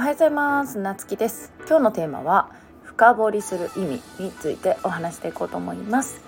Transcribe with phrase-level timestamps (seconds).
[0.00, 0.78] はようございます。
[0.78, 1.54] なつきです。
[1.60, 2.50] 今日のテーマは
[2.82, 6.20] 深掘りする意味についてお話していこうと思います。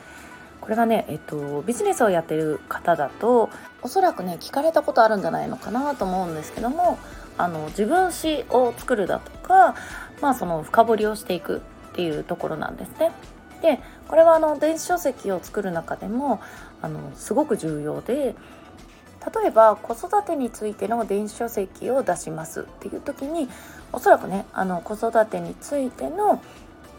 [0.63, 3.51] これがね、えっと、ビジネスをやってる方だと
[3.83, 6.99] おそらくね聞かれたことあるんじゃないのかなと思うんですけども
[7.37, 9.75] あの自分史を作るだとか、
[10.23, 11.59] まあ、その深掘りをしていく
[11.91, 13.13] っていうところなんですね。
[13.63, 16.41] でこれはあの電子書籍を作る中でも
[16.83, 18.35] あのすごく重要で
[19.43, 23.49] 例えば子育てについての電子書籍を出しますっていう時に
[23.93, 26.43] おそらくねあの子育てについての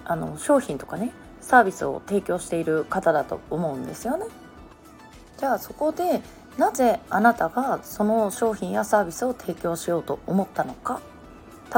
[0.05, 1.11] あの商品とかね
[1.41, 4.25] サービスを提供している方だと思うんですよね。
[5.37, 6.21] じゃあそこで
[6.57, 11.01] なぜあなたがその商品やサービスを提供しようと思ったのか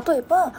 [0.08, 0.54] 例えば、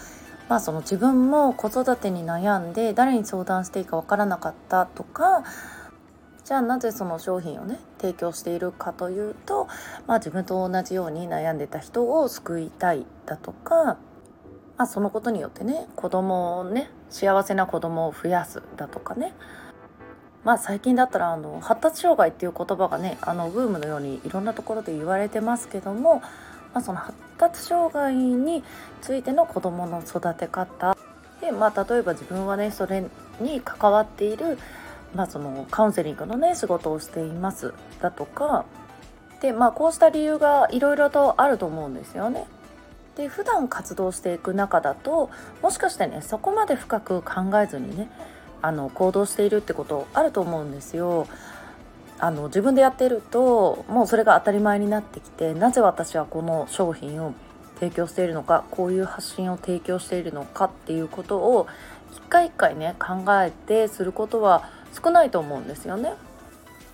[0.49, 5.45] まあ、その自分も子育てに悩んで誰に相談していいか分からなかったとか
[6.45, 9.67] じゃあなぜその商品をね提供しているかというと、
[10.07, 13.97] まあ、自分と同じように悩んでた人を救いたいだとか、
[14.77, 19.33] まあ、そのことによってね子供をね幸せな子供を増やすだとかね。
[20.45, 26.21] まあ最近だったらあの発達障害っていう言葉がねあのブームのようにいろんなところで言われてますけども、
[26.75, 28.65] まあ、その発達障害に
[29.01, 30.97] ついての子どもの育て方
[31.41, 33.05] で、まあ、例えば自分はねそれ
[33.41, 34.59] に関わっている、
[35.15, 38.67] まあ、そのカウンセリングのね仕事をしていますだとか
[39.41, 42.47] で、まあ、こうした理由がいろいろとあると思うんですよね。
[43.17, 45.31] で普段活動していく中だと
[45.63, 48.11] もしかしてねそこまで深く考えずにね
[48.61, 51.29] あの行動しているってことあると思うんですよ。
[52.25, 57.35] あの自分でやってるともうそれが当たり前になってきてなぜ私はこの商品を
[57.79, 61.67] 提供しているのかこういう発信を提供しているのかっていうことを
[62.13, 64.71] 一回一回ね考えてすることは
[65.05, 66.15] 少ないと思うんですよね。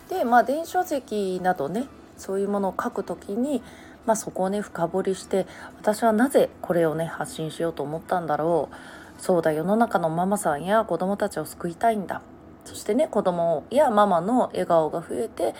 [0.09, 1.87] でまあ電子書籍などね
[2.17, 3.63] そういうものを書くときに、
[4.07, 5.47] まあ、そこをね深掘りして
[5.79, 12.21] 私はなぜこれをね発信しようと思ったんだろうそうだ世の中のママさんや子供たちを救いたいんだ
[12.65, 15.55] そしてね子供やママの笑顔が増えて、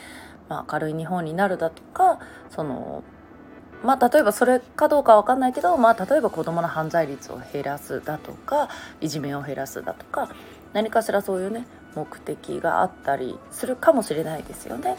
[0.49, 3.03] まあ、明るい日本になるだとかその
[3.83, 8.69] まあ例えばそれかどうかわかんないけど、まあ、例えば子どもの犯罪率を減らすだとか
[9.01, 10.31] いじめを減らすだとか
[10.73, 14.97] 何かしらそういうね目的があったりするかもしれないですよね。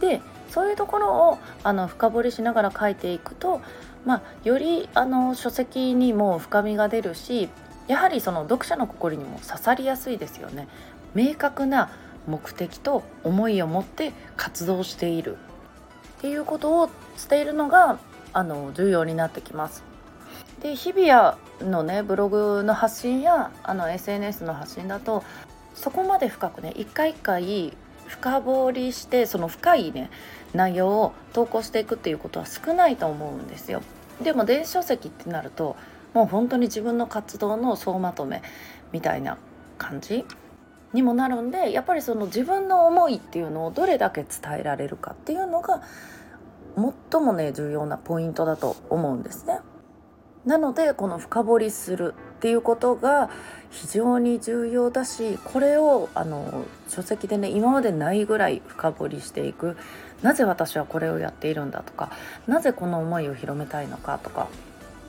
[0.00, 3.60] でそういうところをあの深掘りしながら書いていくと、
[4.04, 7.50] まあ、よりあの書籍にも深みが出るし
[7.86, 10.68] やはりその読者の心にも刺さりやすいですよね
[11.14, 11.90] 明確な
[12.26, 15.36] 目的と思いを持って活動している
[16.18, 16.90] っていうことを
[17.28, 17.98] 伝えるのが
[18.32, 19.82] あの重要になってきます。
[20.62, 25.24] で日比谷のねブログの発信やあの SNS の発信だと
[25.74, 27.72] そこまで深くね一回一回
[28.06, 30.10] 深掘りしてその深いね
[30.52, 33.82] 内容を投稿していくっていうことは少ないと思うんですよ。
[34.22, 35.76] でも電子書籍ってなると
[36.12, 38.42] もう本当に自分の活動の総まとめ
[38.92, 39.38] みたいな
[39.78, 40.26] 感じ
[40.92, 45.82] にもなるんでやっぱりその自分の思いっていうのをどれだけ伝えられるかっていうのが
[47.10, 49.60] 最もね重要なポイントだと思うんですね。
[50.44, 53.28] なのでこの深掘りするっていうことが
[53.70, 59.76] 非常に重要だしこれをあの書籍でね今までないぐらい深掘りしていく
[60.22, 62.10] なぜ私はこれをやっているんだとか
[62.46, 64.48] なぜこの思いを広めたいのかとか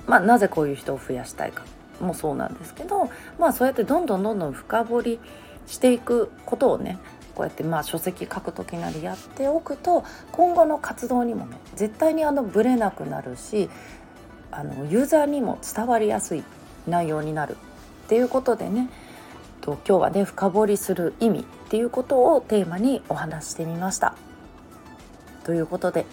[0.08, 1.63] まあ、なぜこういう人を増やしたいか
[2.00, 3.09] もそうなんですけど、
[3.40, 5.19] まあ、そうやってどんどんどんどん深掘り
[5.67, 6.97] していくことをね
[7.35, 13.69] こうやってまあ書籍書く時なりやっておくと今後の活動にもね絶対にあのブレなくなるし
[14.51, 16.44] あのユーザーにも伝わりやすい
[16.88, 17.57] 内容になる
[18.05, 18.89] っていうことでね
[19.61, 24.16] と今日はね深掘りする意味っていうことをテーマにお話してみました。
[25.44, 26.05] ということで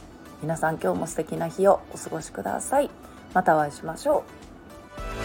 [0.42, 2.91] 皆さん今日も素敵な日をお過ごしください。
[3.34, 4.25] またお会いしましょ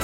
[0.00, 0.03] う。